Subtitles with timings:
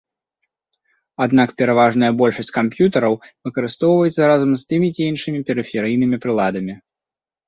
[1.25, 3.13] Аднак пераважная большасць камп'ютараў
[3.49, 6.75] выкарыстоўваецца разам з тымі ці іншымі перыферыйнымі прыладамі.